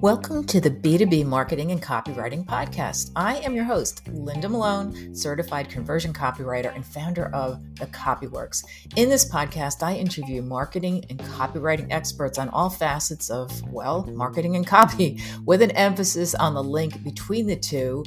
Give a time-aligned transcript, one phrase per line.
[0.00, 3.10] Welcome to the B2B Marketing and Copywriting Podcast.
[3.16, 8.64] I am your host, Linda Malone, certified conversion copywriter and founder of The Copy Worx.
[8.96, 14.54] In this podcast, I interview marketing and copywriting experts on all facets of, well, marketing
[14.54, 18.04] and copy, with an emphasis on the link between the two,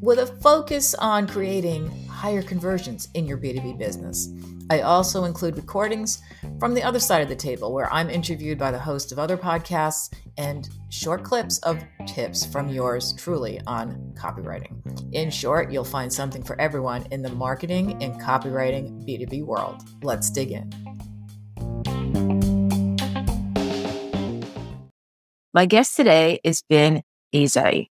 [0.00, 4.28] with a focus on creating higher conversions in your B2B business.
[4.68, 6.20] I also include recordings
[6.58, 9.36] from the other side of the table where I'm interviewed by the host of other
[9.36, 14.74] podcasts and short clips of tips from yours truly on copywriting.
[15.12, 19.82] In short, you'll find something for everyone in the marketing and copywriting B2B world.
[20.02, 20.72] Let's dig in.
[25.54, 27.86] My guest today is Vin Eze.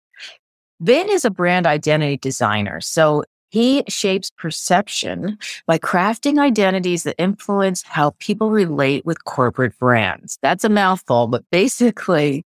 [0.83, 2.81] Vin is a brand identity designer.
[2.81, 10.41] So he shapes perception by crafting identities that influence how people relate with corporate brands.
[10.43, 12.45] That's a mouthful, but basically,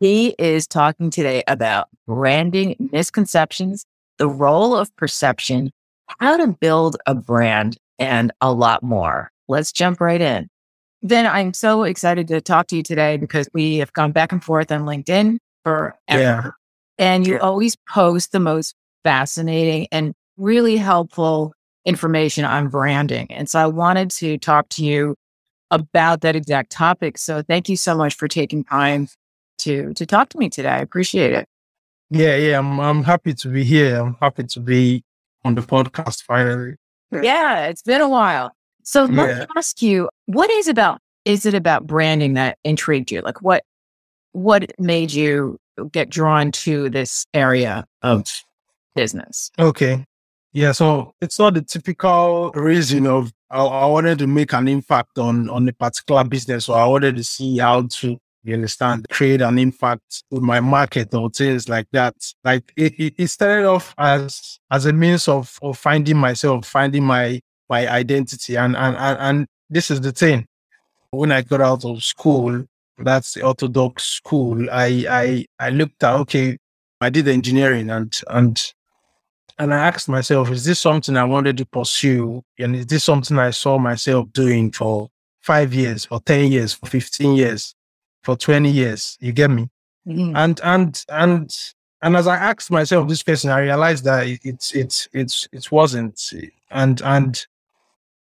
[0.00, 3.86] he is talking today about branding misconceptions,
[4.18, 5.70] the role of perception,
[6.20, 9.30] how to build a brand, and a lot more.
[9.48, 10.48] Let's jump right in.
[11.04, 14.44] Vin I'm so excited to talk to you today because we have gone back and
[14.44, 16.50] forth on LinkedIn for Yeah.
[16.98, 21.52] And you always post the most fascinating and really helpful
[21.84, 23.26] information on branding.
[23.30, 25.14] And so I wanted to talk to you
[25.70, 27.18] about that exact topic.
[27.18, 29.08] So thank you so much for taking time
[29.58, 30.70] to to talk to me today.
[30.70, 31.48] I appreciate it.
[32.10, 34.00] Yeah, yeah, I'm I'm happy to be here.
[34.00, 35.04] I'm happy to be
[35.44, 36.76] on the podcast finally.
[37.10, 38.52] Yeah, it's been a while.
[38.82, 39.40] So let yeah.
[39.40, 43.20] me ask you, what is about is it about branding that intrigued you?
[43.20, 43.64] Like what
[44.32, 48.24] what made you get drawn to this area of
[48.94, 49.50] business?
[49.58, 50.04] Okay.
[50.52, 55.18] Yeah, so it's not the typical reason of I, I, wanted to make an impact
[55.18, 59.40] on on a particular business, so I wanted to see how to you understand create
[59.40, 62.14] an impact with my market or things like that.
[62.44, 67.40] Like it, it started off as as a means of of finding myself, finding my
[67.68, 70.46] my identity, and and and, and this is the thing.
[71.10, 72.64] When I got out of school,
[72.98, 74.68] that's the orthodox school.
[74.70, 76.58] I I I looked at okay,
[77.00, 78.60] I did engineering and and
[79.58, 82.44] and I asked myself, is this something I wanted to pursue?
[82.58, 85.08] And is this something I saw myself doing for
[85.40, 87.74] five years, for 10 years, for 15 years,
[88.22, 89.18] for 20 years?
[89.20, 89.68] You get me?
[90.06, 90.36] Mm-hmm.
[90.36, 91.56] And, and, and,
[92.02, 96.20] and as I asked myself this question, I realized that it's, it's, it's, it wasn't.
[96.70, 97.44] And, and,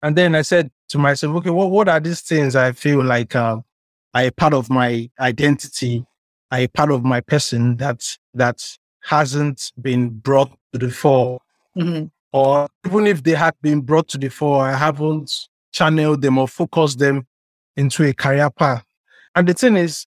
[0.03, 3.37] and then I said to myself, okay, what, what are these things I feel like,
[3.37, 3.59] uh,
[4.15, 6.05] are a part of my identity,
[6.51, 8.65] are a part of my person that, that
[9.05, 11.41] hasn't been brought to the fore.
[11.77, 12.07] Mm-hmm.
[12.33, 15.33] Or even if they had been brought to the fore, I haven't
[15.73, 17.27] channeled them or focused them
[17.77, 18.85] into a career path.
[19.35, 20.07] And the thing is,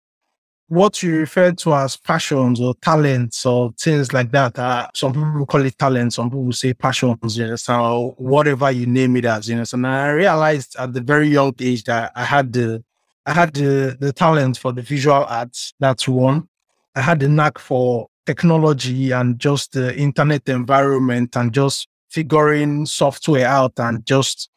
[0.67, 5.45] what you refer to as passions or talents or things like that, uh, some people
[5.45, 9.49] call it talent, some people say passions, you know, or whatever you name it as,
[9.49, 9.65] you know.
[9.65, 12.81] So I realized at the very young age that I had the
[13.25, 15.73] I had the, the talent for the visual arts.
[15.79, 16.47] That's one.
[16.95, 23.47] I had the knack for technology and just the internet environment and just figuring software
[23.47, 24.49] out and just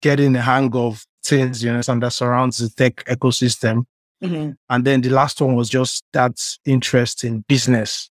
[0.00, 3.84] getting the hang of things, you know, and that surrounds the tech ecosystem.
[4.22, 4.52] Mm-hmm.
[4.68, 8.10] And then the last one was just that interest in business.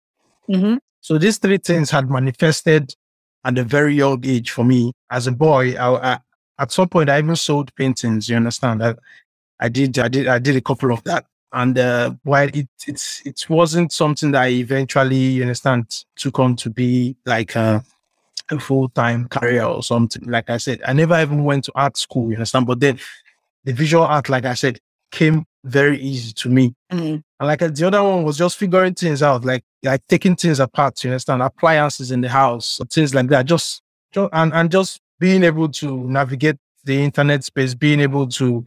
[0.50, 0.78] Mm-hmm.
[1.02, 2.94] So these three things had manifested
[3.44, 4.92] at a very young age for me.
[5.10, 6.20] As a boy, I, I,
[6.60, 8.30] at some point, I even sold paintings.
[8.30, 8.84] You understand?
[8.84, 8.96] I,
[9.60, 11.26] I did, I did, I did a couple of that.
[11.52, 16.58] And uh, while it it's it wasn't something that I eventually, you understand, took on
[16.58, 17.84] to be like a,
[18.52, 20.30] a full time career or something.
[20.30, 22.68] Like I said, I never even went to art school, you understand.
[22.68, 23.00] But then
[23.64, 24.80] the visual art, like I said,
[25.12, 26.76] came very easy to me.
[26.92, 27.16] Mm-hmm.
[27.16, 31.02] And like the other one was just figuring things out, like like taking things apart,
[31.04, 33.46] you understand, appliances in the house, things like that.
[33.46, 38.66] Just, just and and just being able to navigate the internet space, being able to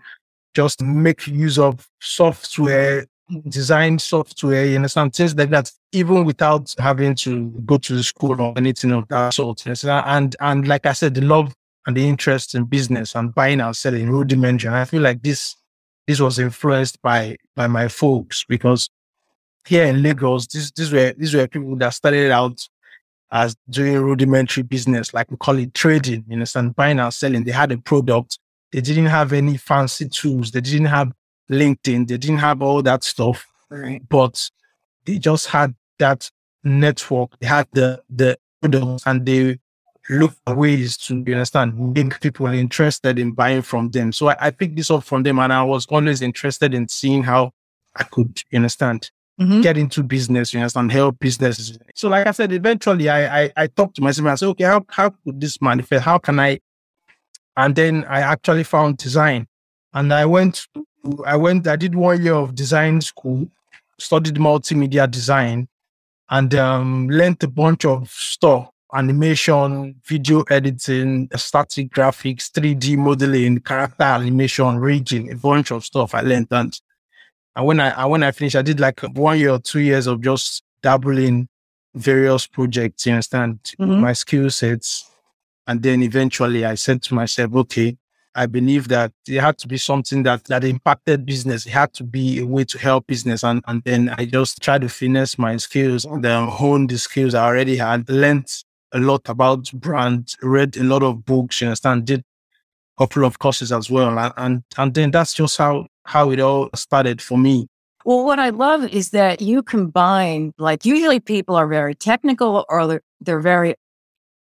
[0.55, 3.07] just make use of software,
[3.49, 8.41] design software, you understand, things like that, even without having to go to the school
[8.41, 9.65] or anything of that sort.
[9.67, 11.55] And and like I said, the love
[11.87, 14.71] and the interest in business and buying and selling rudimentary.
[14.71, 15.57] I feel like this
[16.07, 18.91] this was influenced by by my folks because
[19.67, 22.61] here in Lagos, this these were these were people that started out
[23.31, 27.45] as doing rudimentary business, like we call it trading, you understand, buying and selling.
[27.45, 28.39] They had a product
[28.73, 30.51] they didn't have any fancy tools.
[30.51, 31.13] They didn't have
[31.51, 32.09] LinkedIn.
[32.09, 33.47] They didn't have all that stuff.
[33.71, 34.03] Right.
[34.09, 34.51] But
[35.05, 36.31] they just had that
[36.65, 37.39] network.
[37.41, 39.59] They had the the products and they
[40.11, 44.13] look for ways to you understand make people interested in buying from them.
[44.13, 47.23] So I, I picked this up from them and I was always interested in seeing
[47.23, 47.53] how
[47.95, 49.11] I could you understand
[49.41, 49.61] mm-hmm.
[49.61, 51.79] get into business, you understand, help businesses.
[51.95, 54.65] So like I said, eventually I I, I talked to myself and I said, okay,
[54.65, 56.05] how how could this manifest?
[56.05, 56.61] How can I
[57.59, 59.49] and then I actually found design.
[59.93, 60.67] And I went
[61.27, 63.49] I went I did one year of design school,
[63.99, 65.69] studied multimedia design,
[66.31, 74.05] and um, learned a bunch of stuff animation, video editing, static graphics, 3D modeling, character
[74.05, 76.47] animation, rigging, a bunch of stuff I learned.
[76.51, 76.81] And,
[77.57, 80.23] and when I when I finished, I did like one year or two years of
[80.23, 81.49] just dabbling
[81.95, 84.01] various projects, you understand, mm-hmm.
[84.01, 85.08] my skill sets.
[85.69, 87.99] And then eventually I said to myself, okay,
[88.35, 91.67] I believe that it had to be something that that impacted business.
[91.67, 93.45] It had to be a way to help business.
[93.45, 97.35] And, and then I just tried to finesse my skills and then hone the skills
[97.35, 98.49] I already had, learned
[98.93, 103.39] a lot about brand, read a lot of books, you understand, did a couple of
[103.39, 104.19] courses as well.
[104.19, 107.67] And, and, and then that's just how, how it all started for me.
[108.07, 112.87] Well, what I love is that you combine, like, usually people are very technical or
[112.87, 113.75] they're, they're very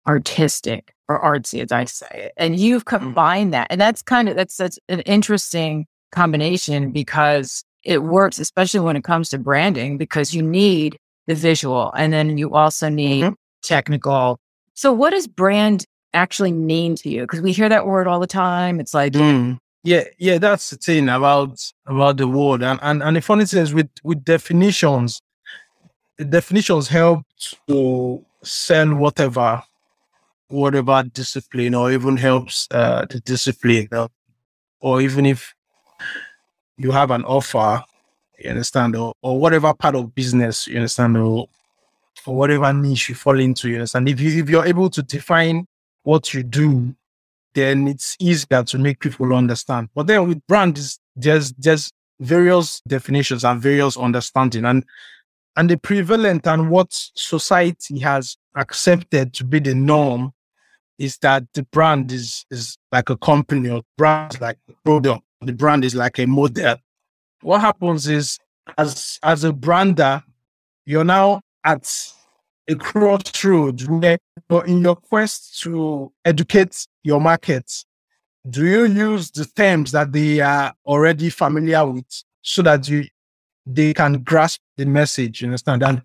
[0.06, 2.06] artistic or artsy, as I say.
[2.12, 2.98] it, And you've mm.
[2.98, 3.68] combined that.
[3.70, 9.04] And that's kind of that's that's an interesting combination because it works, especially when it
[9.04, 13.34] comes to branding, because you need the visual and then you also need mm-hmm.
[13.62, 14.38] technical.
[14.74, 15.84] So what does brand
[16.14, 17.22] actually mean to you?
[17.22, 18.80] Because we hear that word all the time.
[18.80, 19.58] It's like mm.
[19.84, 22.62] Yeah, yeah, that's the thing about about the word.
[22.62, 25.22] And and, and the funny thing is with with definitions,
[26.16, 27.24] the definitions help
[27.68, 29.62] to sell whatever
[30.48, 33.88] whatever discipline or even helps uh, the discipline
[34.80, 35.54] or even if
[36.76, 37.82] you have an offer
[38.38, 41.48] you understand or, or whatever part of business you understand or,
[42.26, 44.08] or whatever niche you fall into you understand?
[44.08, 45.66] If, you, if you're able to define
[46.02, 46.94] what you do
[47.54, 49.88] then it's easier to make people understand.
[49.94, 50.80] But then with brand
[51.16, 54.84] there's there's various definitions and various understanding and
[55.56, 60.32] and the prevalent and what society has accepted to be the norm
[60.98, 65.22] is that the brand is is like a company or brand like a product.
[65.40, 66.76] The brand is like a model.
[67.42, 68.38] What happens is
[68.76, 70.22] as as a brander,
[70.84, 72.12] you're now at
[72.68, 74.18] a crossroads where
[74.66, 77.84] in your quest to educate your market,
[78.48, 83.06] do you use the terms that they are already familiar with so that you
[83.64, 85.82] they can grasp the message, you understand?
[85.82, 86.02] And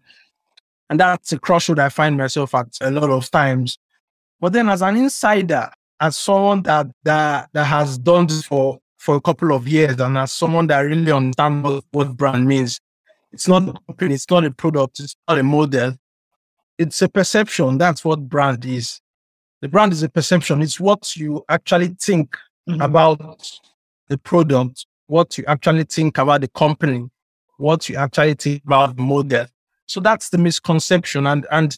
[0.89, 3.80] and that's a crossroad I find myself at a lot of times
[4.44, 9.16] but then as an insider, as someone that that, that has done this for, for
[9.16, 12.78] a couple of years and as someone that really understands what, what brand means,
[13.31, 15.94] it's not a company, it's not a product, it's not a model.
[16.78, 17.78] It's a perception.
[17.78, 19.00] That's what brand is.
[19.62, 20.62] The brand is a perception.
[20.62, 22.36] It's what you actually think
[22.69, 22.81] mm-hmm.
[22.81, 23.50] about
[24.10, 27.10] the product, what you actually think about the company,
[27.56, 29.46] what you actually think about the model.
[29.86, 31.28] So that's the misconception.
[31.28, 31.78] And and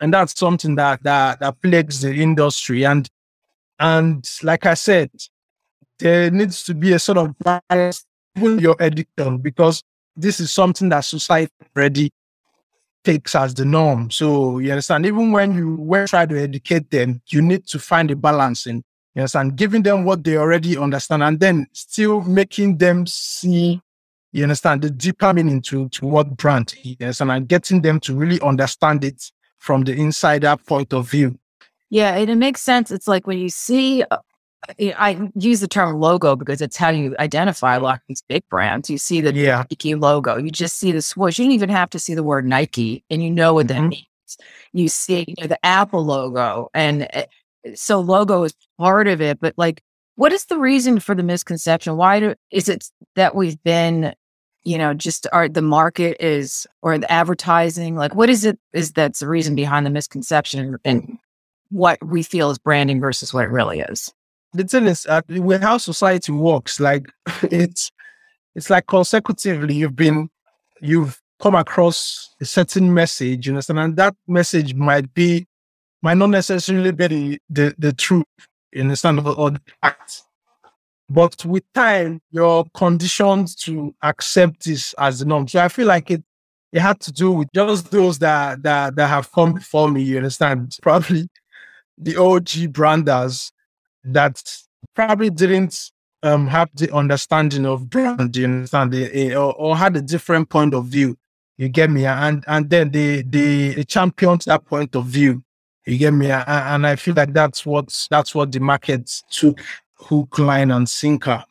[0.00, 2.84] and that's something that that that plagues the industry.
[2.84, 3.08] And
[3.78, 5.10] and like I said,
[5.98, 8.04] there needs to be a sort of balance
[8.36, 9.82] in your education because
[10.16, 12.10] this is something that society already
[13.04, 14.10] takes as the norm.
[14.10, 18.10] So you understand, even when you when try to educate them, you need to find
[18.10, 18.82] a balance in
[19.14, 23.80] you understand, giving them what they already understand and then still making them see,
[24.32, 28.14] you understand, the deeper meaning to, to what brand is, understand, and getting them to
[28.14, 29.30] really understand it
[29.64, 31.38] from the insider point of view.
[31.88, 32.90] Yeah, and it makes sense.
[32.90, 34.18] It's like when you see, uh,
[34.78, 38.42] I use the term logo because it's how you identify a lot of these big
[38.50, 38.90] brands.
[38.90, 39.64] You see the yeah.
[39.70, 41.38] Nike logo, you just see the swoosh.
[41.38, 43.88] You don't even have to see the word Nike, and you know what that mm-hmm.
[43.88, 44.36] means.
[44.74, 47.22] You see you know, the Apple logo, and uh,
[47.74, 49.40] so logo is part of it.
[49.40, 49.82] But like,
[50.16, 51.96] what is the reason for the misconception?
[51.96, 54.14] Why do, is it that we've been
[54.64, 57.96] you know, just are the market is or the advertising?
[57.96, 58.58] Like, what is it?
[58.72, 61.18] Is that's the reason behind the misconception and
[61.70, 64.12] what we feel is branding versus what it really is?
[64.52, 67.10] The thing is, uh, with how society works, like
[67.42, 67.90] it's
[68.54, 70.30] it's like consecutively you've been
[70.80, 75.46] you've come across a certain message, you understand, and that message might be
[76.02, 78.24] might not necessarily be the the, the truth,
[78.72, 80.22] you understand, or, or the fact.
[81.14, 85.46] But with time, you're conditioned to accept this as the norm.
[85.46, 86.24] So I feel like it
[86.72, 90.16] it had to do with just those that that that have come before me, you
[90.16, 90.76] understand?
[90.82, 91.28] Probably
[91.96, 93.52] the OG branders
[94.02, 94.42] that
[94.96, 95.92] probably didn't
[96.24, 98.92] um, have the understanding of brand, you understand,
[99.34, 101.16] or, or, had a different point of view.
[101.58, 102.06] You get me?
[102.06, 105.44] And and then they they, they championed that point of view.
[105.86, 106.32] You get me?
[106.32, 109.60] And I feel like that's what that's what the market took
[109.94, 111.44] hook, line, and sinker.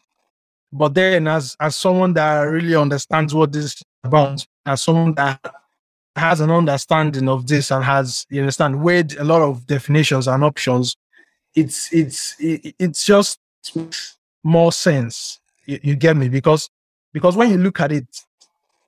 [0.71, 5.39] But then, as as someone that really understands what this is about, as someone that
[6.15, 10.43] has an understanding of this and has you understand weighed a lot of definitions and
[10.43, 10.95] options,
[11.55, 13.39] it's it's it, it's just
[14.43, 15.39] more sense.
[15.65, 16.29] You, you get me?
[16.29, 16.69] Because
[17.13, 18.07] because when you look at it,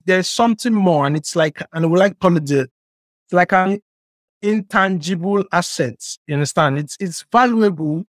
[0.06, 2.70] there's something more, and it's like, and we like call it the
[3.32, 3.82] like an
[4.42, 6.20] intangible assets.
[6.28, 6.78] You understand?
[6.78, 8.06] It's it's valuable,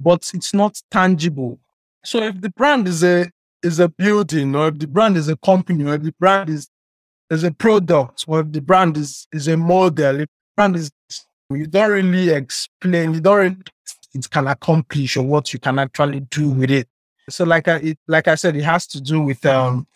[0.00, 1.58] but it's not tangible.
[2.04, 3.30] So if the brand is a
[3.62, 6.68] is a building, or if the brand is a company, or if the brand is
[7.30, 10.90] is a product, or if the brand is is a model, if the brand is
[11.50, 13.56] you don't really explain, you don't really,
[14.14, 16.88] it can accomplish or what you can actually do with it.
[17.28, 19.86] So like I it, like I said, it has to do with um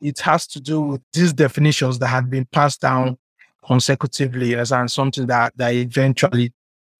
[0.00, 3.18] it has to do with these definitions that had been passed down
[3.64, 6.52] consecutively as and something that that eventually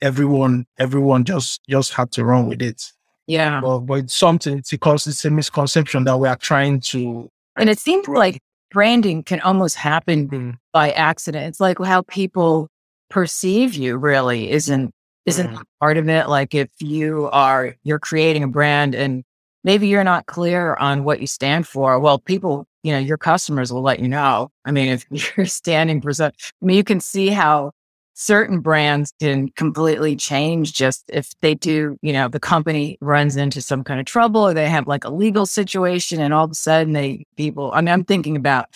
[0.02, 2.92] everyone everyone just just had to run with it.
[3.26, 3.61] Yeah.
[3.61, 7.71] But, but it's something it's because it's a misconception that we are trying to And
[7.71, 8.40] it seems like
[8.71, 10.59] branding can almost happen mm.
[10.73, 11.47] by accident.
[11.47, 12.68] It's like how people
[13.09, 14.90] perceive you really isn't
[15.25, 15.62] isn't mm.
[15.80, 16.28] part of it.
[16.28, 19.23] Like if you are you're creating a brand and
[19.64, 22.00] maybe you're not clear on what you stand for.
[22.00, 24.50] Well, people you know, your customers will let you know.
[24.64, 25.06] I mean, if
[25.37, 27.73] you're standing for some, I mean, you can see how
[28.14, 33.61] certain brands can completely change just if they do, you know, the company runs into
[33.62, 36.54] some kind of trouble or they have like a legal situation and all of a
[36.54, 38.66] sudden they people, I mean, I'm thinking about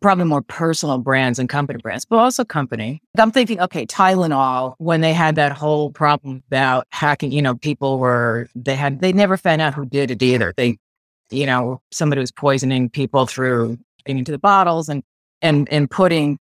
[0.00, 3.02] probably more personal brands and company brands, but also company.
[3.18, 7.98] I'm thinking, okay, Tylenol, when they had that whole problem about hacking, you know, people
[7.98, 10.54] were, they had, they never found out who did it either.
[10.56, 10.78] They
[11.30, 15.02] you know, somebody was poisoning people through into the bottles and
[15.42, 16.38] and and putting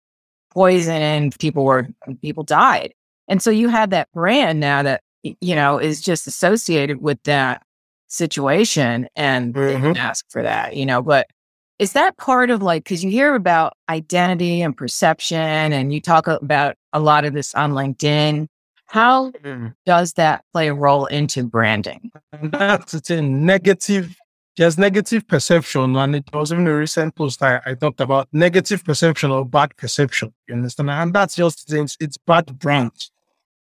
[0.53, 1.87] poison in people were
[2.21, 2.93] people died.
[3.27, 7.63] And so you have that brand now that you know is just associated with that
[8.07, 9.97] situation and mm-hmm.
[9.97, 11.27] ask for that, you know, but
[11.79, 16.27] is that part of like because you hear about identity and perception and you talk
[16.27, 18.47] about a lot of this on linkedin
[18.85, 19.73] how mm.
[19.85, 22.11] does that play a role into branding
[22.43, 24.15] that's it's a negative
[24.55, 28.83] there's negative perception, and it was even a recent post I, I talked about negative
[28.83, 30.33] perception or bad perception.
[30.47, 30.91] You understand?
[30.91, 32.91] And that's just it's, it's bad brand.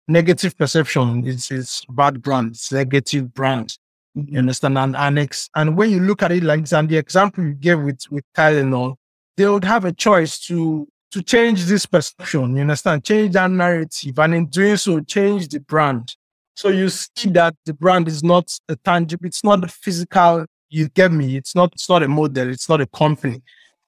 [0.06, 2.52] Negative perception is is bad brand.
[2.52, 3.78] It's negative brand.
[4.14, 4.38] You mm-hmm.
[4.38, 4.76] understand?
[4.76, 7.80] And and, ex, and when you look at it like and the example you gave
[7.80, 8.96] with with Tylenol,
[9.36, 12.54] they would have a choice to to change this perception.
[12.54, 13.04] You understand?
[13.04, 16.16] Change that narrative, and in doing so, change the brand.
[16.54, 20.88] So you see that the brand is not a tangible, it's not a physical you
[20.88, 21.36] get me.
[21.36, 22.48] It's not it's not a model.
[22.48, 23.42] It's not a company.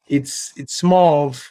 [0.09, 1.51] It's it's more of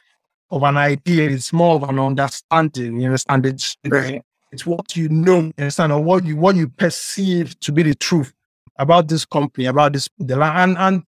[0.52, 1.30] of an idea.
[1.30, 3.00] It's more of an understanding.
[3.00, 3.46] You understand?
[3.46, 4.22] It's right.
[4.52, 5.42] it's what you know.
[5.42, 8.34] You understand or what you what you perceive to be the truth
[8.78, 11.04] about this company, about this the and and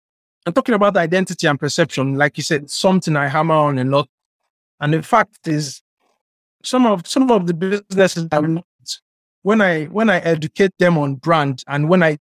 [0.45, 2.15] I'm talking about identity and perception.
[2.15, 4.09] Like you said, something I hammer on a lot.
[4.79, 5.81] And the fact is,
[6.63, 8.63] some of some of the businesses that
[9.41, 12.17] when I when I educate them on brand and when I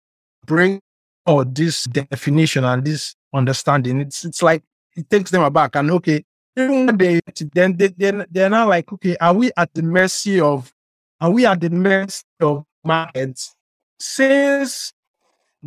[0.45, 0.81] bring
[1.27, 4.63] or this definition and this understanding, it's it's like
[4.97, 5.77] it takes them aback.
[5.77, 6.25] And okay,
[6.57, 7.21] even they
[7.53, 10.73] then they, they they're now like, okay, are we at the mercy of
[11.21, 13.55] are we at the mercy of markets?
[13.99, 14.93] Since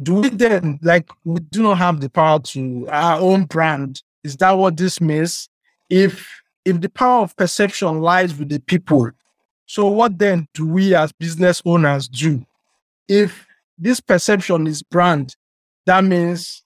[0.01, 4.01] do we then like we do not have the power to our own brand?
[4.24, 5.50] Is that what this means?
[5.89, 9.12] If if the power of perception lies with the people,
[9.66, 12.46] so what then do we as business owners do?
[13.08, 13.48] If
[13.78, 15.36] this perception is brand
[15.86, 16.64] that means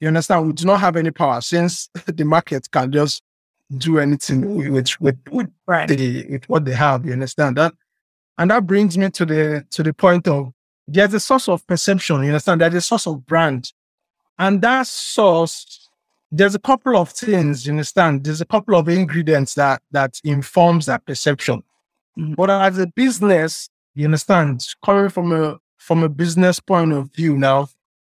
[0.00, 3.22] you understand we do not have any power since the market can just
[3.78, 5.88] do anything with with, with, right.
[5.88, 7.06] the, with what they have.
[7.06, 7.72] You understand that?
[8.36, 10.52] And that brings me to the to the point of
[10.86, 12.60] there's a source of perception, you understand?
[12.60, 13.72] There's a source of brand.
[14.38, 15.88] And that source,
[16.30, 18.24] there's a couple of things, you understand?
[18.24, 21.62] There's a couple of ingredients that that informs that perception.
[22.18, 22.34] Mm-hmm.
[22.34, 27.36] But as a business, you understand, coming from a from a business point of view
[27.36, 27.68] now,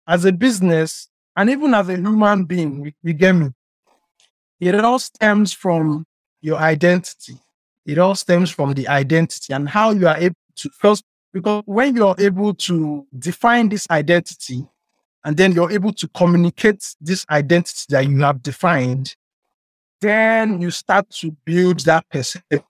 [0.09, 3.51] as a business and even as a human being, you get me?
[4.59, 6.05] It all stems from
[6.41, 7.37] your identity.
[7.85, 11.95] It all stems from the identity and how you are able to first, because when
[11.95, 14.67] you're able to define this identity
[15.23, 19.15] and then you're able to communicate this identity that you have defined,
[20.01, 22.63] then you start to build that perception.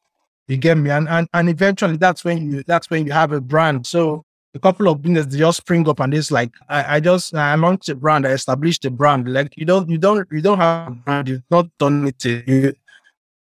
[0.47, 0.89] You get me?
[0.89, 3.85] And, and and eventually that's when you that's when you have a brand.
[3.85, 4.25] So
[4.55, 7.89] a couple of businesses just spring up and it's like I, I just I launched
[7.89, 9.31] a brand, I established a brand.
[9.31, 12.25] Like you don't you don't you don't have a brand, you've not done it.
[12.25, 12.73] You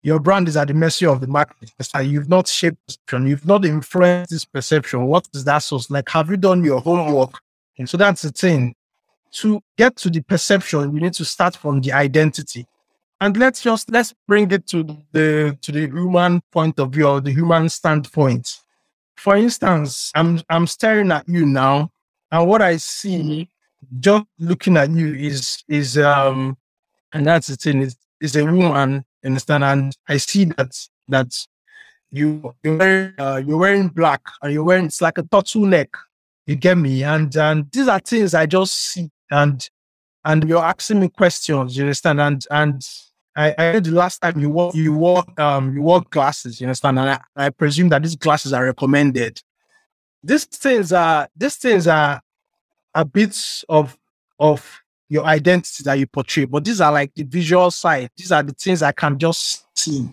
[0.06, 1.72] your brand is at the mercy of the market.
[2.00, 3.26] You've not shaped perception.
[3.26, 5.04] You've not influenced this perception.
[5.06, 5.90] What is that source?
[5.90, 7.40] Like, have you done your homework?
[7.76, 8.76] And so that's the thing.
[9.32, 12.66] To get to the perception, you need to start from the identity.
[13.20, 17.20] And let's just let's bring it to the to the human point of view or
[17.20, 18.60] the human standpoint.
[19.16, 21.90] For instance, I'm I'm staring at you now,
[22.30, 23.48] and what I see
[24.00, 26.56] just looking at you is is um
[27.12, 29.64] and that's the thing is is a woman understand?
[29.64, 30.72] And i see that
[31.08, 31.34] that
[32.10, 35.88] you you're wearing uh, you're wearing black and you're wearing it's like a turtleneck
[36.46, 37.02] you get me?
[37.02, 39.68] And and these are things i just see and
[40.24, 42.20] and you're asking me questions you understand?
[42.20, 42.82] And and
[43.36, 46.66] I, I heard the last time you wore you wore um you wore glasses, you
[46.66, 46.98] understand?
[46.98, 49.42] And I, I presume that these glasses are recommended.
[50.22, 52.22] These things are these things are
[52.94, 53.96] a bits of
[54.38, 58.10] of your identity that you portray, but these are like the visual side.
[58.16, 60.08] These are the things I can just see.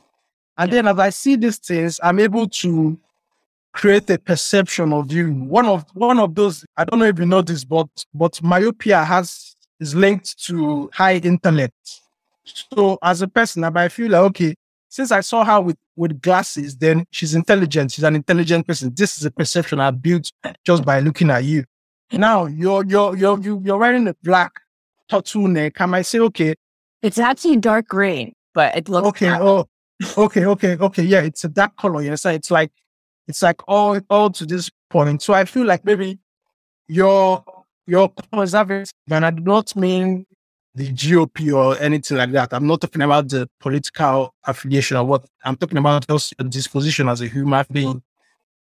[0.58, 3.00] And then as I see these things, I'm able to
[3.74, 5.32] create a perception of you.
[5.34, 9.04] One of one of those, I don't know if you know this, but but myopia
[9.04, 12.02] has is linked to high intellect.
[12.46, 14.56] So as a person, I feel like okay,
[14.90, 17.92] since I saw her with with glasses, then she's intelligent.
[17.92, 18.94] She's an intelligent person.
[18.96, 20.32] This is a perception I built
[20.66, 21.64] just by looking at you.
[22.12, 24.60] Now you're you're you're you're wearing a black
[25.10, 25.76] turtleneck.
[25.76, 26.56] Can I might say, okay,
[27.02, 29.30] it's actually dark green, but it looks okay.
[29.30, 29.42] Black.
[29.42, 29.68] Oh,
[30.18, 31.04] okay, okay, okay.
[31.04, 32.02] Yeah, it's a dark color.
[32.02, 32.72] Yes, it's like
[33.28, 35.22] it's like all all to this point.
[35.22, 36.20] So I feel like maybe
[36.88, 37.44] your
[37.88, 40.26] your conservative, and I do not mean
[40.76, 42.54] the GOP or anything like that.
[42.54, 45.26] I'm not talking about the political affiliation or what.
[45.44, 48.02] I'm talking about just your disposition as a human being,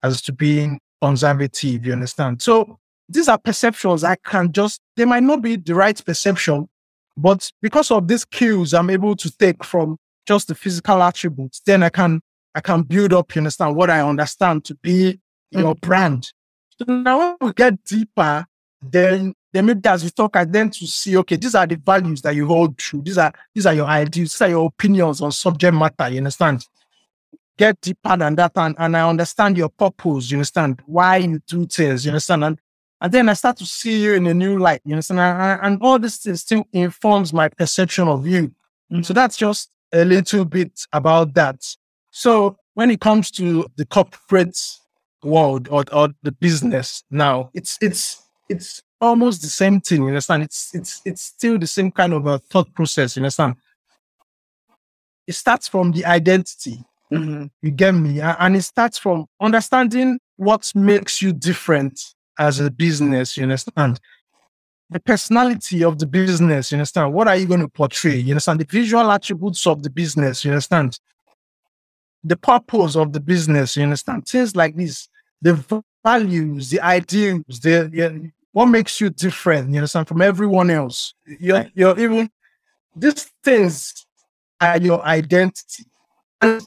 [0.02, 1.86] as to being conservative.
[1.86, 2.42] You understand?
[2.42, 6.68] So these are perceptions I can just, they might not be the right perception,
[7.16, 11.84] but because of these cues I'm able to take from just the physical attributes, then
[11.84, 12.22] I can,
[12.56, 15.20] I can build up, you understand, what I understand to be
[15.52, 15.88] your mm-hmm.
[15.88, 16.32] brand.
[16.78, 18.46] So now when we get deeper,
[18.82, 22.22] then then maybe as we talk, I then to see, okay, these are the values
[22.24, 23.02] that you hold true.
[23.02, 26.68] These are these are your ideas, these are your opinions on subject matter, you understand?
[27.56, 31.68] Get deeper than that and, and I understand your purpose, you understand why you do
[31.68, 32.44] things, you understand?
[32.44, 32.60] And
[33.00, 35.20] and then I start to see you in a new light, you understand?
[35.20, 38.48] And, and all this still informs my perception of you.
[38.92, 39.02] Mm-hmm.
[39.02, 41.76] So that's just a little bit about that.
[42.12, 44.58] So when it comes to the corporate
[45.22, 50.44] world or, or the business now, it's it's it's almost the same thing, you understand?
[50.44, 53.56] It's it's it's still the same kind of a thought process, you understand?
[55.28, 56.84] It starts from the identity.
[57.12, 57.46] Mm-hmm.
[57.62, 58.20] You get me?
[58.22, 62.00] And it starts from understanding what makes you different
[62.40, 64.00] as a business, you understand?
[64.90, 67.14] The personality of the business, you understand?
[67.14, 68.18] What are you going to portray?
[68.18, 68.60] You understand?
[68.60, 71.00] The visual attributes of the business, you understand?
[72.24, 74.28] The purpose of the business, you understand?
[74.28, 75.08] Things like this.
[75.42, 81.14] The values, the ideals, the what makes you different, you understand, from everyone else.
[81.26, 82.30] You're, you're even
[82.96, 84.06] these things
[84.62, 85.84] are your identity.
[86.40, 86.62] And,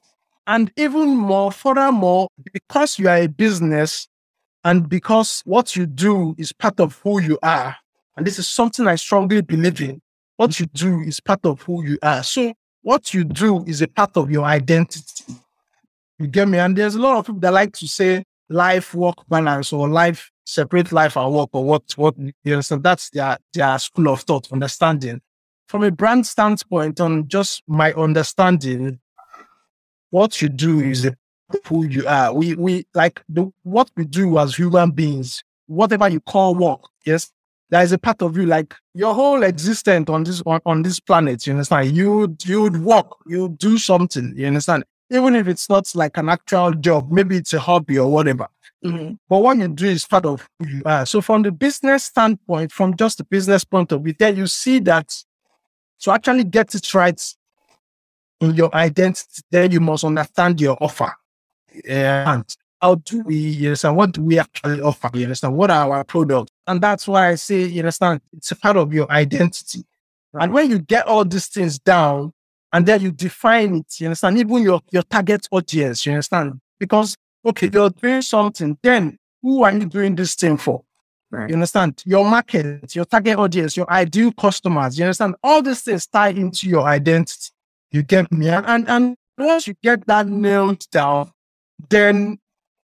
[0.46, 4.08] and even more, furthermore, because you are a business,
[4.64, 7.76] and because what you do is part of who you are,
[8.16, 10.00] and this is something I strongly believe in,
[10.36, 12.22] what you do is part of who you are.
[12.22, 15.24] So what you do is a part of your identity.
[16.18, 16.58] You get me?
[16.58, 20.30] And there's a lot of people that like to say life work balance or life
[20.46, 22.82] separate life and work or what what you understand.
[22.82, 25.20] That's their their school of thought, understanding.
[25.68, 29.00] From a brand standpoint, on just my understanding,
[30.10, 31.10] what you do is
[31.66, 32.32] who you are.
[32.32, 37.30] We we like the what we do as human beings, whatever you call work, yes,
[37.70, 41.00] there is a part of you like your whole existence on this on, on this
[41.00, 41.46] planet.
[41.46, 41.96] You understand?
[41.96, 44.34] You you'd work, you do something.
[44.36, 44.84] You understand?
[45.10, 48.48] Even if it's not like an actual job, maybe it's a hobby or whatever.
[48.84, 49.14] Mm-hmm.
[49.28, 51.06] But what you do is part of who you are.
[51.06, 54.80] So from the business standpoint, from just the business point of view, then you see
[54.80, 55.14] that
[56.00, 57.20] to actually get it right
[58.40, 61.12] in your identity, then you must understand your offer
[61.86, 65.10] and how do we you understand what do we actually offer?
[65.14, 66.52] You understand what are our products?
[66.66, 69.84] And that's why I say, you understand, it's a part of your identity.
[70.32, 70.44] Right.
[70.44, 72.32] And when you get all these things down
[72.76, 76.60] and then you define it, you understand, even your, your target audience, you understand?
[76.78, 80.82] Because okay, you're doing something, then who are you doing this thing for?
[81.30, 81.48] Right.
[81.48, 82.02] You understand?
[82.04, 85.36] Your market, your target audience, your ideal customers, you understand?
[85.42, 87.48] All these things tie into your identity.
[87.92, 88.50] You get me?
[88.50, 91.30] And, and, and once you get that nailed down,
[91.88, 92.38] then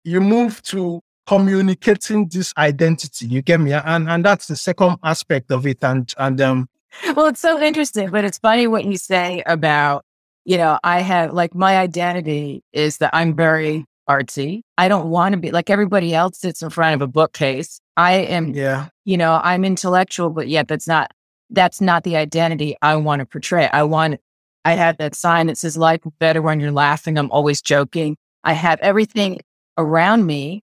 [0.02, 3.26] you move to communicating this identity.
[3.26, 3.72] You get me?
[3.72, 5.84] And and that's the second aspect of it.
[5.84, 6.68] And and um
[7.14, 10.04] well, it's so interesting, but it's funny what you say about
[10.48, 14.60] you know, I have like my identity is that I'm very artsy.
[14.78, 17.80] I don't want to be like everybody else sits in front of a bookcase.
[17.96, 18.86] I am, Yeah.
[19.04, 21.10] you know, I'm intellectual, but yet that's not
[21.50, 23.68] that's not the identity I want to portray.
[23.72, 24.20] I want
[24.64, 27.18] I have that sign that says life better when you're laughing.
[27.18, 28.16] I'm always joking.
[28.44, 29.40] I have everything
[29.76, 30.62] around me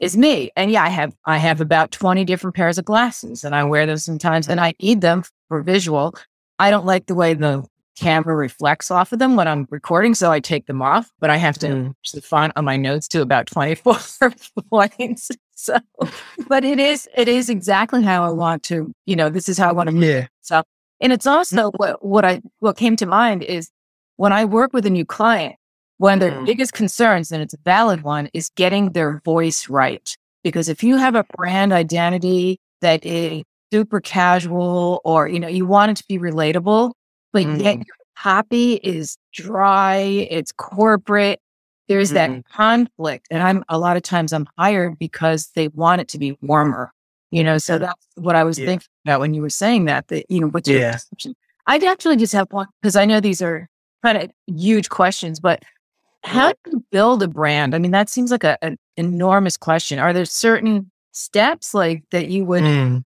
[0.00, 0.50] is me.
[0.56, 3.86] And yeah, I have I have about 20 different pairs of glasses and I wear
[3.86, 6.14] them sometimes and I need them for visual.
[6.58, 7.64] I don't like the way the
[7.98, 11.36] camera reflects off of them when I'm recording, so I take them off, but I
[11.36, 11.94] have to Mm.
[12.14, 13.98] the font on my notes to about 24
[14.70, 15.30] points.
[15.54, 15.76] So
[16.48, 19.68] but it is it is exactly how I want to, you know, this is how
[19.68, 20.26] I want to Yeah.
[20.40, 20.62] so,
[21.00, 23.70] and it's also what, what I, what came to mind is
[24.16, 25.56] when I work with a new client,
[26.00, 26.46] one of their Mm.
[26.46, 30.16] biggest concerns, and it's a valid one, is getting their voice right.
[30.42, 35.66] Because if you have a brand identity that is super casual or, you know, you
[35.66, 36.92] want it to be relatable,
[37.34, 37.86] but yet Mm.
[37.86, 39.96] your copy is dry,
[40.30, 41.38] it's corporate,
[41.86, 42.44] there's that Mhm.
[42.50, 43.26] conflict.
[43.30, 46.92] And I'm a lot of times I'm hired because they want it to be warmer.
[47.30, 48.66] You know, so that's what I was Yeah.
[48.66, 50.92] thinking about when you were saying that, that, you know, what's your Yeah.
[50.92, 51.34] perception?
[51.66, 53.68] I'd actually just have one because I know these are
[54.02, 55.62] kind of huge questions, but
[56.22, 57.74] how do you build a brand?
[57.74, 59.98] I mean, that seems like a, an enormous question.
[59.98, 62.62] Are there certain steps like that you would?
[62.62, 63.04] Mm.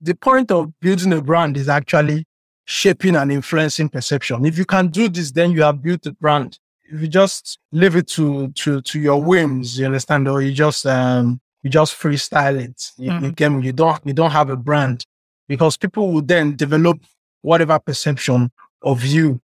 [0.00, 2.26] The point of building a brand is actually
[2.64, 4.44] shaping and influencing perception.
[4.46, 6.58] If you can do this, then you have built a brand.
[6.92, 10.86] If you just leave it to to to your whims, you understand, or you just
[10.86, 13.36] um you just freestyle it, you, you Mhm.
[13.36, 15.04] can you don't you don't have a brand
[15.46, 16.98] because people will then develop
[17.42, 18.50] whatever perception
[18.82, 19.40] of you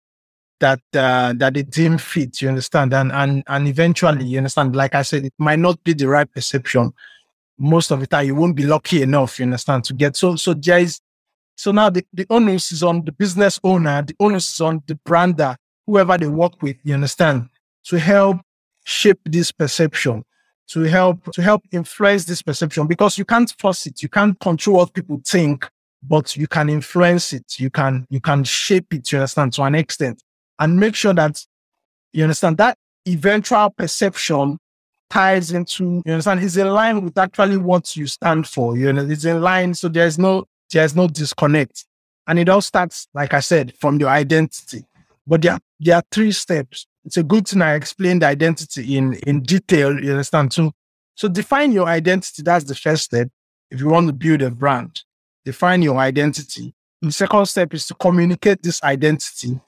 [0.62, 2.40] that uh, that deem fit.
[2.40, 4.74] You understand, and and and eventually, you understand.
[4.74, 6.92] Like I said, it might not be the right perception
[7.62, 10.52] most of the time you won't be lucky enough, you understand, to get so so
[10.52, 11.00] there is
[11.56, 14.96] so now the, the onus is on the business owner, the onus is on the
[14.96, 17.48] brander, whoever they work with, you understand,
[17.84, 18.38] to help
[18.84, 20.24] shape this perception,
[20.68, 24.78] to help to help influence this perception because you can't force it, you can't control
[24.78, 25.68] what people think,
[26.02, 29.76] but you can influence it, you can you can shape it, you understand, to an
[29.76, 30.20] extent,
[30.62, 31.44] and make sure that
[32.12, 34.58] you understand that eventual perception
[35.10, 39.04] ties into you understand is in line with actually what you stand for you know
[39.04, 41.84] it's in line so there's no there's no disconnect.
[42.26, 44.84] And it all starts like i said from your identity.
[45.26, 46.86] But there there are three steps.
[47.04, 50.70] It's a good thing i explained the identity in in detail you understand too.
[51.16, 52.42] So define your identity.
[52.42, 53.28] That's the first step
[53.70, 55.02] if you want to build a brand.
[55.44, 56.72] Define your identity.
[57.00, 59.60] The second step is to communicate this identity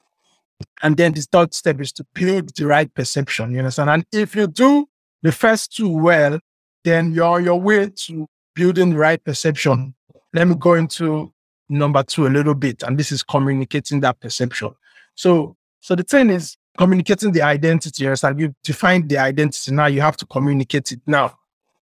[0.83, 4.35] and then the third step is to build the right perception you understand and if
[4.35, 4.87] you do
[5.25, 6.39] the first two well,
[6.83, 9.95] then you're on your way to building the right perception.
[10.33, 11.33] Let me go into
[11.67, 14.69] number two a little bit, and this is communicating that perception.
[15.15, 18.03] So, so the thing is communicating the identity.
[18.03, 18.39] You understand?
[18.39, 19.71] You defined the identity.
[19.71, 20.99] Now you have to communicate it.
[21.07, 21.39] Now,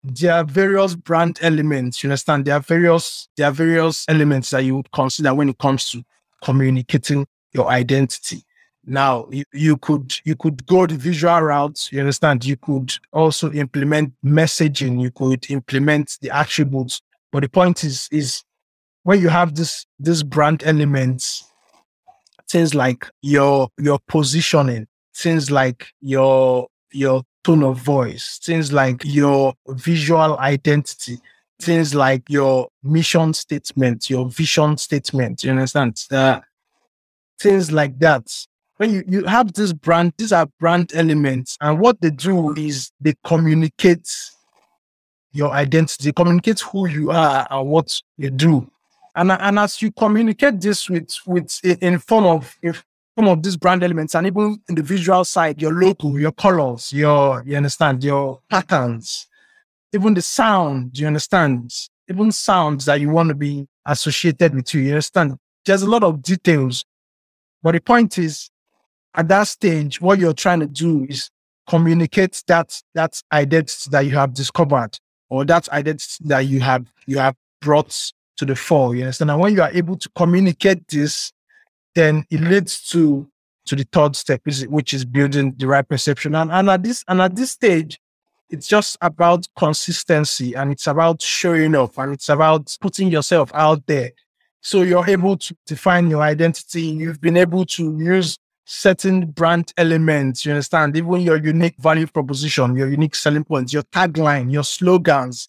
[0.02, 2.02] there are various brand elements.
[2.02, 2.46] You understand?
[2.46, 6.02] There are various there are various elements that you would consider when it comes to
[6.42, 8.42] communicating your identity.
[8.88, 12.46] Now you, could you could go the visual route, you understand?
[12.46, 17.02] You could also implement messaging, you could implement the attributes.
[17.30, 18.42] But the point is is
[19.02, 21.44] when you have this this brand elements,
[22.50, 29.52] things like your your positioning, things like your your tone of voice, things like your
[29.68, 31.18] visual identity,
[31.60, 35.44] things like your mission statement, your vision statement.
[35.44, 36.02] You understand?
[36.10, 36.40] Uh,
[37.38, 38.46] things like that
[38.78, 42.90] when you, you have this brand, these are brand elements, and what they do is
[43.00, 44.08] they communicate
[45.32, 48.70] your identity, communicate who you are and what you do.
[49.14, 52.56] And, and as you communicate this with with in form of
[53.16, 56.92] form of these brand elements, and even in the visual side, your logo, your colors,
[56.92, 59.26] your you understand, your patterns,
[59.92, 61.74] even the sound, you understand,
[62.08, 65.36] even sounds that you want to be associated with you, you understand.
[65.66, 66.84] There's a lot of details.
[67.60, 68.50] But the point is,
[69.14, 71.30] at that stage, what you're trying to do is
[71.68, 77.18] communicate that that identity that you have discovered or that identity that you have you
[77.18, 78.94] have brought to the fore.
[78.94, 79.30] You understand?
[79.30, 81.32] And when you are able to communicate this,
[81.94, 83.28] then it leads to
[83.66, 86.34] to the third step, which is building the right perception.
[86.34, 88.00] And, and at this and at this stage,
[88.50, 93.86] it's just about consistency and it's about showing up and it's about putting yourself out
[93.86, 94.12] there.
[94.60, 96.82] So you're able to define your identity.
[96.82, 98.38] You've been able to use
[98.70, 100.94] certain brand elements, you understand?
[100.94, 105.48] Even your unique value proposition, your unique selling points, your tagline, your slogans.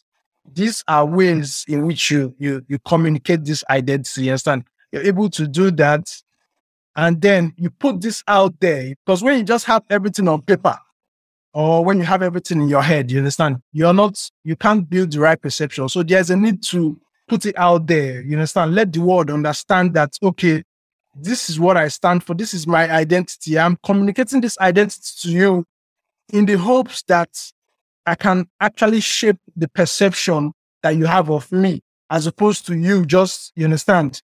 [0.51, 4.23] These are ways in which you you you communicate this identity.
[4.23, 4.63] You understand?
[4.91, 6.09] You're able to do that
[6.95, 8.95] and then you put this out there.
[9.05, 10.77] Because when you just have everything on paper,
[11.53, 15.11] or when you have everything in your head, you understand, you're not, you can't build
[15.11, 15.89] the right perception.
[15.89, 18.21] So there's a need to put it out there.
[18.21, 18.75] You understand?
[18.75, 20.63] Let the world understand that, okay,
[21.15, 22.33] this is what I stand for.
[22.33, 23.57] This is my identity.
[23.57, 25.65] I'm communicating this identity to you
[26.31, 27.29] in the hopes that
[28.05, 33.05] I can actually shape the perception that you have of me, as opposed to you
[33.05, 34.21] just, you understand,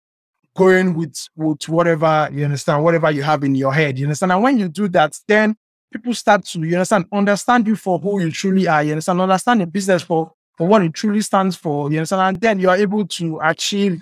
[0.56, 4.00] going with, with whatever, you understand, whatever you have in your head.
[4.00, 4.32] You understand?
[4.32, 5.56] And when you do that, then
[5.92, 8.84] people start to, you understand, understand you for who you truly are.
[8.84, 11.92] You understand, understand the business for, for what it truly stands for.
[11.92, 12.22] You understand?
[12.22, 14.02] And then you are able to achieve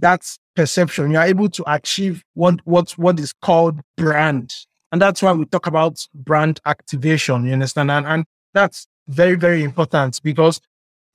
[0.00, 0.22] that
[0.54, 1.10] perception.
[1.10, 4.54] You are able to achieve what, what, what is called brand.
[4.90, 7.46] And that's why we talk about brand activation.
[7.46, 7.90] You understand?
[7.90, 10.60] And, and that's very, very important because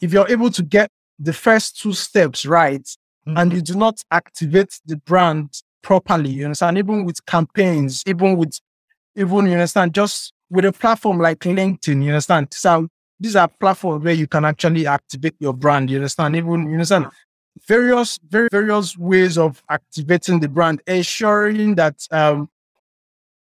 [0.01, 3.37] if you're able to get the first two steps right mm-hmm.
[3.37, 8.59] and you do not activate the brand properly, you understand, even with campaigns, even with,
[9.15, 12.53] even, you understand, just with a platform like LinkedIn, you understand?
[12.53, 12.87] So
[13.19, 16.35] these are platforms where you can actually activate your brand, you understand?
[16.35, 17.07] Even, you understand,
[17.67, 22.49] various, very, various ways of activating the brand, ensuring that, um,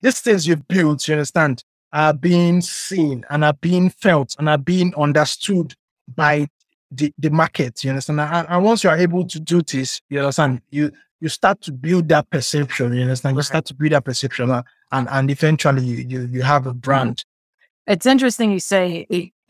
[0.01, 4.57] these things you've built, you understand, are being seen and are being felt and are
[4.57, 5.75] being understood
[6.15, 6.47] by
[6.89, 7.83] the, the market.
[7.83, 8.19] You understand?
[8.19, 11.71] And, and once you are able to do this, you understand, you you start to
[11.71, 12.93] build that perception.
[12.93, 13.37] You understand?
[13.37, 16.73] You start to build that perception, uh, and and eventually you you, you have a
[16.73, 17.23] brand.
[17.87, 19.05] It's interesting you say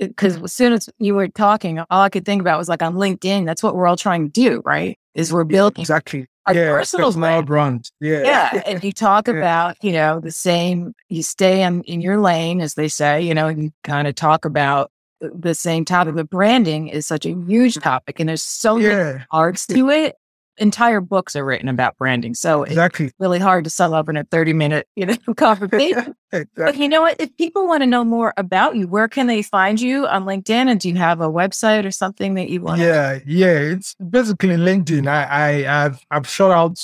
[0.07, 2.95] because as soon as you were talking, all I could think about was like on
[2.95, 3.45] LinkedIn.
[3.45, 4.97] That's what we're all trying to do, right?
[5.13, 7.45] Is we're building exactly our yeah, personal brand.
[7.45, 7.91] brand.
[7.99, 8.61] Yeah, yeah.
[8.65, 9.35] And you talk yeah.
[9.35, 10.93] about you know the same.
[11.09, 13.21] You stay in in your lane, as they say.
[13.21, 16.15] You know, and you kind of talk about the same topic.
[16.15, 19.03] But branding is such a huge topic, and there's so yeah.
[19.03, 20.15] many parts to it
[20.57, 22.33] entire books are written about branding.
[22.33, 23.07] So exactly.
[23.07, 26.15] it's really hard to sum up in a 30 minute, you know, conversation.
[26.31, 26.47] exactly.
[26.55, 27.19] But you know what?
[27.19, 30.69] If people want to know more about you, where can they find you on LinkedIn?
[30.69, 32.81] And do you have a website or something that you want?
[32.81, 33.57] Yeah, to- yeah.
[33.57, 35.07] It's basically LinkedIn.
[35.07, 36.79] I, I I've I've shut out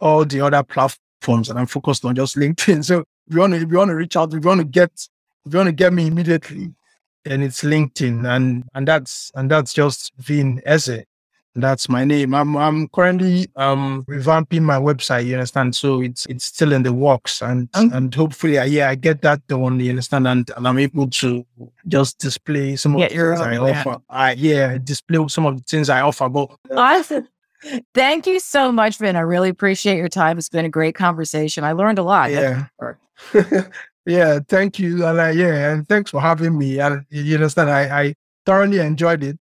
[0.00, 2.84] all the other platforms and I'm focused on just LinkedIn.
[2.84, 4.66] So if you want to if you want to reach out, if you want to
[4.66, 4.90] get
[5.46, 6.74] if you want to get me immediately,
[7.24, 11.04] and it's LinkedIn and and that's and that's just Vin Eze.
[11.54, 12.34] That's my name.
[12.34, 15.26] I'm I'm currently um revamping my website.
[15.26, 15.76] You understand?
[15.76, 17.92] So it's it's still in the works, and mm.
[17.92, 19.78] and hopefully, I, yeah, I get that done.
[19.78, 20.26] You understand?
[20.26, 21.46] And, and I'm able to
[21.86, 23.98] just display some of the things I offer.
[24.08, 26.28] I yeah, display some of the things I offer.
[26.30, 27.28] But awesome.
[27.94, 29.14] Thank you so much, Vin.
[29.16, 30.38] I really appreciate your time.
[30.38, 31.64] It's been a great conversation.
[31.64, 32.30] I learned a lot.
[32.30, 32.64] Yeah.
[34.06, 34.40] yeah.
[34.48, 35.06] Thank you.
[35.06, 36.80] And uh, yeah, and thanks for having me.
[36.80, 37.70] And you understand?
[37.70, 38.14] I I
[38.46, 39.38] thoroughly enjoyed it.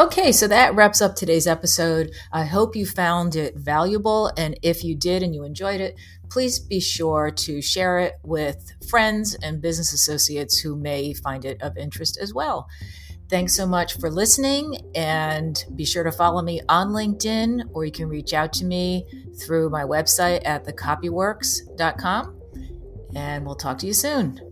[0.00, 2.10] Okay, so that wraps up today's episode.
[2.32, 4.32] I hope you found it valuable.
[4.34, 5.94] And if you did and you enjoyed it,
[6.30, 11.60] please be sure to share it with friends and business associates who may find it
[11.60, 12.66] of interest as well.
[13.28, 14.78] Thanks so much for listening.
[14.94, 19.04] And be sure to follow me on LinkedIn, or you can reach out to me
[19.38, 22.40] through my website at thecopyworx.com.
[23.14, 24.49] And we'll talk to you soon.